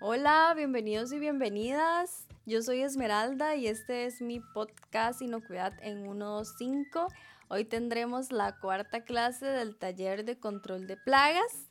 Hola, 0.00 0.54
bienvenidos 0.56 1.12
y 1.12 1.18
bienvenidas. 1.18 2.26
Yo 2.46 2.62
soy 2.62 2.80
Esmeralda 2.80 3.54
y 3.54 3.66
este 3.66 4.06
es 4.06 4.22
mi 4.22 4.40
podcast 4.40 5.20
Inocuidad 5.20 5.74
en 5.82 6.04
125. 6.04 7.08
Hoy 7.48 7.66
tendremos 7.66 8.32
la 8.32 8.58
cuarta 8.58 9.04
clase 9.04 9.44
del 9.44 9.76
taller 9.76 10.24
de 10.24 10.38
control 10.38 10.86
de 10.86 10.96
plagas. 10.96 11.68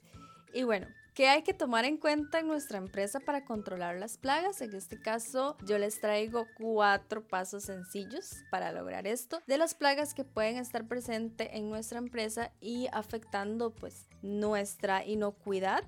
Y 0.54 0.64
bueno, 0.64 0.86
¿qué 1.16 1.30
hay 1.30 1.44
que 1.44 1.54
tomar 1.54 1.86
en 1.86 1.98
cuenta 1.98 2.40
en 2.40 2.48
nuestra 2.48 2.78
empresa 2.78 3.22
para 3.22 3.46
controlar 3.46 3.96
las 3.96 4.18
plagas? 4.18 4.60
En 4.62 4.76
este 4.76 5.00
caso, 5.00 5.56
yo 5.66 5.78
les 5.78 6.02
traigo 6.02 6.46
cuatro 6.58 7.26
pasos 7.26 7.64
sencillos 7.64 8.36
para 8.52 8.74
lograr 8.74 9.08
esto 9.08 9.42
de 9.48 9.58
las 9.58 9.74
plagas 9.74 10.14
que 10.14 10.26
pueden 10.26 10.58
estar 10.58 10.86
presentes 10.88 11.48
en 11.54 11.70
nuestra 11.70 12.00
empresa 12.00 12.52
y 12.60 12.88
afectando 12.92 13.74
pues 13.74 14.10
nuestra 14.22 15.06
inocuidad 15.06 15.86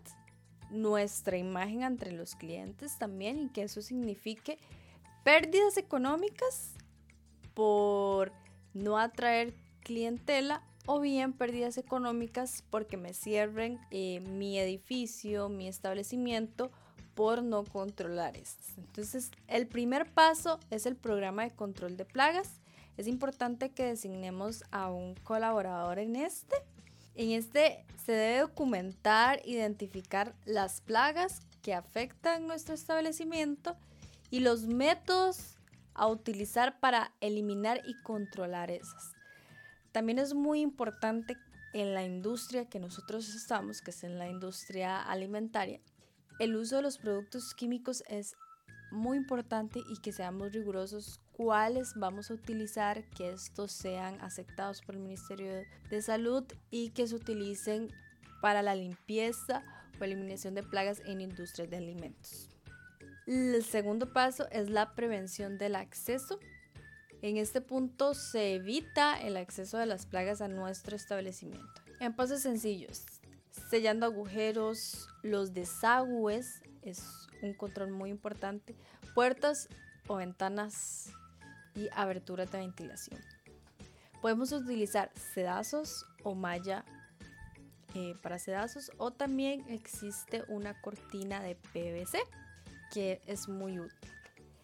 nuestra 0.70 1.38
imagen 1.38 1.84
entre 1.84 2.12
los 2.12 2.36
clientes 2.36 2.98
también 2.98 3.40
y 3.40 3.50
que 3.50 3.64
eso 3.64 3.82
signifique 3.82 4.58
pérdidas 5.24 5.78
económicas 5.78 6.74
por 7.54 8.34
no 8.74 8.98
atraer 8.98 9.54
clientela 9.82 10.62
o 10.88 11.00
bien 11.00 11.34
pérdidas 11.34 11.78
económicas 11.78 12.64
porque 12.72 12.98
me 12.98 13.14
cierren 13.14 13.80
eh, 13.92 14.22
mi 14.22 14.58
edificio, 14.58 15.50
mi 15.50 15.68
establecimiento 15.68 16.72
por 17.14 17.44
no 17.44 17.64
controlar 17.64 18.36
estas. 18.38 18.78
Entonces, 18.78 19.30
el 19.48 19.68
primer 19.68 20.12
paso 20.12 20.60
es 20.72 20.88
el 20.88 20.96
programa 20.96 21.44
de 21.44 21.52
control 21.52 21.98
de 21.98 22.06
plagas. 22.06 22.60
Es 22.98 23.06
importante 23.06 23.70
que 23.70 23.84
designemos 23.84 24.64
a 24.72 24.90
un 24.90 25.14
colaborador 25.24 26.00
en 26.00 26.16
este 26.16 26.56
en 27.18 27.32
este 27.32 27.84
se 28.06 28.12
debe 28.12 28.40
documentar, 28.42 29.42
identificar 29.44 30.36
las 30.46 30.82
plagas 30.82 31.42
que 31.64 31.74
afectan 31.74 32.46
nuestro 32.48 32.76
establecimiento 32.76 33.76
y 34.30 34.40
los 34.40 34.68
métodos 34.68 35.58
a 35.96 36.08
utilizar 36.08 36.80
para 36.80 37.12
eliminar 37.20 37.82
y 37.86 37.96
controlar 38.04 38.70
esas. 38.70 39.17
También 39.98 40.20
es 40.20 40.36
muy 40.36 40.62
importante 40.62 41.36
en 41.74 41.96
la 41.96 42.04
industria 42.04 42.70
que 42.70 42.80
nosotros 42.80 43.34
estamos, 43.34 43.82
que 43.82 43.90
es 43.90 44.04
en 44.04 44.20
la 44.20 44.30
industria 44.30 45.02
alimentaria, 45.02 45.82
el 46.38 46.56
uso 46.56 46.76
de 46.76 46.84
los 46.84 47.00
productos 47.00 47.56
químicos 47.56 48.04
es 48.08 48.36
muy 48.92 49.18
importante 49.18 49.80
y 49.90 50.00
que 50.00 50.12
seamos 50.12 50.52
rigurosos 50.52 51.20
cuáles 51.32 51.96
vamos 51.96 52.30
a 52.30 52.36
utilizar, 52.36 53.10
que 53.10 53.32
estos 53.32 53.72
sean 53.72 54.22
aceptados 54.22 54.84
por 54.84 54.94
el 54.94 55.02
Ministerio 55.02 55.64
de 55.90 56.02
Salud 56.04 56.44
y 56.70 56.92
que 56.92 57.08
se 57.08 57.16
utilicen 57.16 57.92
para 58.40 58.62
la 58.62 58.76
limpieza 58.76 59.64
o 60.00 60.04
eliminación 60.04 60.54
de 60.54 60.62
plagas 60.62 61.02
en 61.08 61.22
industrias 61.22 61.72
de 61.72 61.78
alimentos. 61.78 62.52
El 63.26 63.64
segundo 63.64 64.14
paso 64.14 64.48
es 64.52 64.70
la 64.70 64.94
prevención 64.94 65.58
del 65.58 65.76
acceso. 65.76 66.40
En 67.22 67.38
este 67.38 67.62
punto 67.62 68.14
se 68.14 68.56
evita 68.56 69.20
el 69.20 69.38
acceso 69.38 69.78
de 69.78 69.88
las 69.88 70.06
plagas 70.06 70.42
a 70.42 70.48
nuestro 70.48 70.96
establecimiento. 70.96 71.82
En 72.00 72.16
pasos 72.16 72.42
sencillos, 72.42 73.06
sellando 73.70 74.06
agujeros, 74.06 75.10
los 75.24 75.54
desagües 75.54 76.62
es 76.84 77.28
un 77.42 77.54
control 77.54 77.92
muy 77.92 78.12
importante, 78.12 78.76
puertas 79.16 79.68
o 80.08 80.18
ventanas 80.18 81.10
y 81.76 81.90
aberturas 81.94 82.52
de 82.52 82.60
ventilación. 82.60 83.20
Podemos 84.22 84.52
utilizar 84.52 85.12
sedazos 85.34 86.06
o 86.24 86.36
malla 86.36 86.86
eh, 87.96 88.16
para 88.22 88.38
sedazos 88.38 88.92
o 88.98 89.12
también 89.12 89.66
existe 89.70 90.44
una 90.50 90.80
cortina 90.82 91.42
de 91.42 91.56
PVC 91.56 92.20
que 92.94 93.22
es 93.26 93.48
muy 93.48 93.80
útil. 93.80 94.12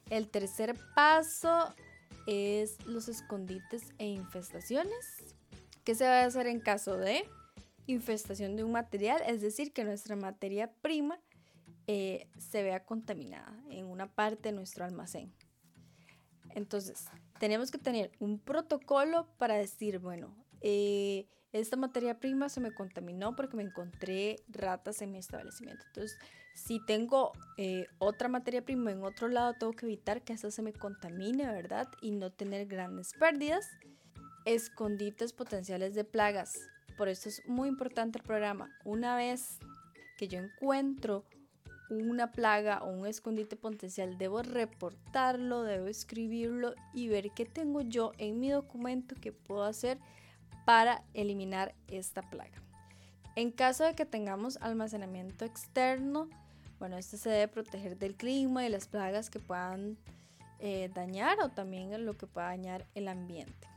El 0.09 0.29
tercer 0.29 0.75
paso 0.93 1.73
es 2.27 2.83
los 2.85 3.07
escondites 3.07 3.83
e 3.97 4.05
infestaciones. 4.07 5.35
¿Qué 5.83 5.95
se 5.95 6.05
va 6.05 6.21
a 6.21 6.25
hacer 6.25 6.47
en 6.47 6.59
caso 6.59 6.97
de 6.97 7.25
infestación 7.87 8.55
de 8.55 8.63
un 8.63 8.71
material? 8.71 9.21
Es 9.27 9.41
decir, 9.41 9.73
que 9.73 9.83
nuestra 9.83 10.15
materia 10.15 10.71
prima 10.81 11.19
eh, 11.87 12.27
se 12.37 12.63
vea 12.63 12.85
contaminada 12.85 13.53
en 13.69 13.85
una 13.85 14.07
parte 14.07 14.49
de 14.49 14.55
nuestro 14.55 14.85
almacén. 14.85 15.33
Entonces, 16.55 17.05
tenemos 17.39 17.71
que 17.71 17.77
tener 17.77 18.11
un 18.19 18.39
protocolo 18.39 19.27
para 19.37 19.55
decir, 19.55 19.99
bueno, 19.99 20.33
eh, 20.61 21.27
esta 21.53 21.77
materia 21.77 22.19
prima 22.19 22.49
se 22.49 22.59
me 22.59 22.73
contaminó 22.73 23.35
porque 23.35 23.55
me 23.55 23.63
encontré 23.63 24.37
ratas 24.49 25.01
en 25.01 25.11
mi 25.11 25.19
establecimiento. 25.19 25.85
Entonces, 25.87 26.17
si 26.55 26.83
tengo 26.85 27.31
eh, 27.57 27.85
otra 27.99 28.27
materia 28.27 28.65
prima 28.65 28.91
en 28.91 29.03
otro 29.03 29.27
lado, 29.27 29.53
tengo 29.53 29.73
que 29.73 29.85
evitar 29.85 30.23
que 30.23 30.33
esa 30.33 30.49
se 30.49 30.63
me 30.63 30.73
contamine, 30.73 31.45
¿verdad? 31.45 31.87
Y 32.01 32.11
no 32.11 32.31
tener 32.31 32.65
grandes 32.65 33.13
pérdidas. 33.13 33.69
Escondites 34.45 35.31
potenciales 35.31 35.93
de 35.93 36.03
plagas. 36.03 36.59
Por 36.97 37.07
eso 37.07 37.29
es 37.29 37.47
muy 37.47 37.69
importante 37.69 38.17
el 38.17 38.23
programa. 38.23 38.69
Una 38.83 39.15
vez 39.15 39.59
que 40.17 40.27
yo 40.27 40.39
encuentro 40.39 41.23
una 41.89 42.31
plaga 42.31 42.83
o 42.83 42.89
un 42.89 43.05
escondite 43.05 43.55
potencial, 43.55 44.17
debo 44.17 44.41
reportarlo, 44.41 45.63
debo 45.63 45.85
escribirlo 45.85 46.73
y 46.93 47.09
ver 47.09 47.31
qué 47.35 47.45
tengo 47.45 47.81
yo 47.81 48.11
en 48.17 48.39
mi 48.39 48.49
documento 48.49 49.15
que 49.15 49.31
puedo 49.31 49.63
hacer 49.63 49.99
para 50.65 51.03
eliminar 51.13 51.73
esta 51.87 52.21
plaga. 52.21 52.61
En 53.35 53.51
caso 53.51 53.83
de 53.83 53.95
que 53.95 54.05
tengamos 54.05 54.57
almacenamiento 54.61 55.45
externo, 55.45 56.29
bueno, 56.79 56.97
este 56.97 57.17
se 57.17 57.29
debe 57.29 57.47
proteger 57.47 57.97
del 57.97 58.15
clima 58.15 58.65
y 58.65 58.69
las 58.69 58.87
plagas 58.87 59.29
que 59.29 59.39
puedan 59.39 59.97
eh, 60.59 60.89
dañar 60.93 61.39
o 61.41 61.49
también 61.49 62.05
lo 62.05 62.17
que 62.17 62.27
pueda 62.27 62.47
dañar 62.47 62.85
el 62.93 63.07
ambiente. 63.07 63.67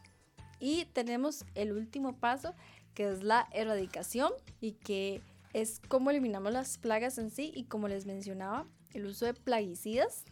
Y 0.60 0.86
tenemos 0.86 1.44
el 1.54 1.72
último 1.72 2.16
paso 2.16 2.54
que 2.94 3.10
es 3.10 3.22
la 3.22 3.46
erradicación 3.52 4.32
y 4.60 4.72
que 4.72 5.22
es 5.52 5.80
cómo 5.88 6.10
eliminamos 6.10 6.52
las 6.52 6.78
plagas 6.78 7.18
en 7.18 7.30
sí 7.30 7.52
y 7.54 7.64
como 7.64 7.88
les 7.88 8.06
mencionaba, 8.06 8.66
el 8.92 9.06
uso 9.06 9.26
de 9.26 9.34
plaguicidas 9.34 10.24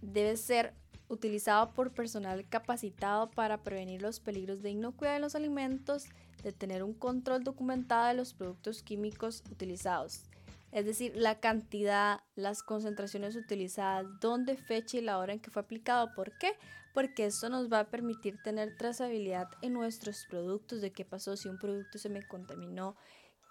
debe 0.00 0.36
ser 0.36 0.74
utilizado 1.12 1.74
por 1.74 1.92
personal 1.92 2.48
capacitado 2.48 3.30
para 3.30 3.62
prevenir 3.62 4.00
los 4.00 4.18
peligros 4.18 4.62
de 4.62 4.70
inocuidad 4.70 5.16
en 5.16 5.22
los 5.22 5.34
alimentos, 5.34 6.06
de 6.42 6.52
tener 6.52 6.82
un 6.82 6.94
control 6.94 7.44
documentado 7.44 8.08
de 8.08 8.14
los 8.14 8.32
productos 8.32 8.82
químicos 8.82 9.44
utilizados, 9.50 10.24
es 10.72 10.86
decir, 10.86 11.12
la 11.14 11.38
cantidad, 11.38 12.20
las 12.34 12.62
concentraciones 12.62 13.36
utilizadas, 13.36 14.06
dónde, 14.20 14.56
fecha 14.56 14.96
y 14.96 15.02
la 15.02 15.18
hora 15.18 15.34
en 15.34 15.40
que 15.40 15.50
fue 15.50 15.60
aplicado. 15.60 16.14
¿Por 16.14 16.36
qué? 16.38 16.52
Porque 16.94 17.26
esto 17.26 17.50
nos 17.50 17.70
va 17.70 17.80
a 17.80 17.90
permitir 17.90 18.42
tener 18.42 18.74
trazabilidad 18.78 19.48
en 19.60 19.74
nuestros 19.74 20.24
productos 20.30 20.80
de 20.80 20.90
qué 20.90 21.04
pasó 21.04 21.36
si 21.36 21.48
un 21.48 21.58
producto 21.58 21.98
se 21.98 22.08
me 22.08 22.26
contaminó, 22.26 22.96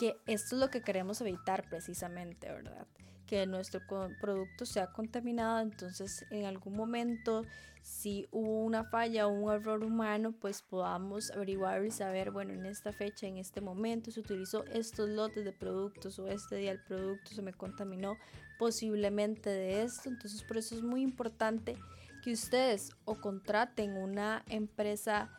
que 0.02 0.20
esto 0.26 0.56
es 0.56 0.60
lo 0.60 0.72
que 0.72 0.82
queremos 0.82 1.22
evitar 1.22 1.70
precisamente, 1.70 2.52
¿verdad? 2.52 2.88
Que 3.28 3.46
nuestro 3.46 3.82
producto 4.20 4.66
sea 4.66 4.88
contaminado, 4.88 5.60
entonces 5.60 6.26
en 6.32 6.46
algún 6.46 6.76
momento 6.76 7.46
si 7.84 8.28
hubo 8.32 8.64
una 8.64 8.84
falla 8.84 9.28
o 9.28 9.30
un 9.30 9.52
error 9.52 9.84
humano, 9.84 10.34
pues 10.42 10.64
podamos 10.64 11.30
averiguar 11.30 11.86
y 11.86 11.92
saber, 11.92 12.32
bueno, 12.32 12.52
en 12.52 12.66
esta 12.66 12.92
fecha, 12.92 13.28
en 13.28 13.38
este 13.38 13.62
momento 13.62 14.10
se 14.10 14.22
utilizó 14.22 14.66
estos 14.66 15.08
lotes 15.08 15.46
de 15.46 15.52
productos 15.52 16.18
o 16.18 16.28
este 16.28 16.56
día 16.56 16.72
el 16.72 16.82
producto 16.82 17.36
se 17.36 17.44
me 17.44 17.54
contaminó 17.54 18.18
posiblemente 18.58 19.52
de 19.52 19.84
esto, 19.84 20.10
entonces 20.10 20.42
por 20.42 20.58
eso 20.58 20.74
es 20.74 20.82
muy 20.82 21.04
importante 21.04 21.78
que 22.24 22.34
ustedes 22.34 22.90
o 23.06 23.22
contraten 23.22 23.98
una 23.98 24.44
empresa 24.50 25.30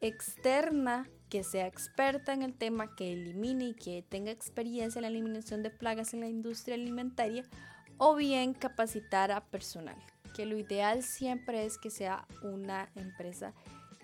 externa 0.00 1.08
que 1.28 1.44
sea 1.44 1.66
experta 1.66 2.32
en 2.32 2.42
el 2.42 2.54
tema, 2.54 2.94
que 2.96 3.12
elimine 3.12 3.68
y 3.68 3.74
que 3.74 4.04
tenga 4.08 4.32
experiencia 4.32 4.98
en 4.98 5.02
la 5.02 5.08
eliminación 5.08 5.62
de 5.62 5.70
plagas 5.70 6.12
en 6.12 6.20
la 6.20 6.28
industria 6.28 6.74
alimentaria, 6.74 7.44
o 7.98 8.16
bien 8.16 8.54
capacitar 8.54 9.30
a 9.30 9.44
personal, 9.44 9.96
que 10.34 10.46
lo 10.46 10.58
ideal 10.58 11.02
siempre 11.02 11.64
es 11.64 11.78
que 11.78 11.90
sea 11.90 12.26
una 12.42 12.90
empresa 12.96 13.54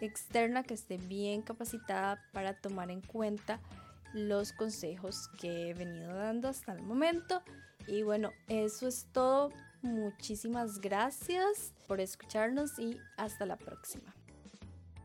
externa 0.00 0.62
que 0.62 0.74
esté 0.74 0.98
bien 0.98 1.42
capacitada 1.42 2.22
para 2.32 2.54
tomar 2.54 2.90
en 2.90 3.00
cuenta 3.00 3.60
los 4.12 4.52
consejos 4.52 5.28
que 5.38 5.70
he 5.70 5.74
venido 5.74 6.14
dando 6.14 6.48
hasta 6.48 6.72
el 6.72 6.82
momento. 6.82 7.42
Y 7.86 8.02
bueno, 8.02 8.32
eso 8.48 8.86
es 8.86 9.06
todo. 9.12 9.50
Muchísimas 9.82 10.80
gracias 10.80 11.72
por 11.86 12.00
escucharnos 12.00 12.78
y 12.78 12.98
hasta 13.16 13.46
la 13.46 13.56
próxima. 13.56 14.14